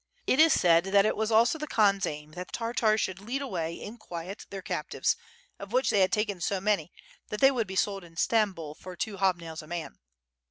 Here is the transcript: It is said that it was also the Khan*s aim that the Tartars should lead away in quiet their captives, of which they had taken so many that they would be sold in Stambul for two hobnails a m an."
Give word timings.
It 0.25 0.39
is 0.39 0.51
said 0.59 0.85
that 0.85 1.05
it 1.05 1.15
was 1.15 1.29
also 1.31 1.59
the 1.59 1.67
Khan*s 1.67 2.07
aim 2.07 2.31
that 2.31 2.47
the 2.47 2.51
Tartars 2.57 2.99
should 2.99 3.19
lead 3.21 3.43
away 3.43 3.75
in 3.75 3.99
quiet 3.99 4.47
their 4.49 4.63
captives, 4.63 5.15
of 5.59 5.73
which 5.73 5.91
they 5.91 5.99
had 6.01 6.11
taken 6.11 6.41
so 6.41 6.59
many 6.59 6.91
that 7.27 7.39
they 7.39 7.51
would 7.51 7.67
be 7.67 7.75
sold 7.75 8.03
in 8.03 8.15
Stambul 8.15 8.73
for 8.73 8.95
two 8.95 9.17
hobnails 9.17 9.61
a 9.61 9.65
m 9.65 9.73
an." 9.73 9.99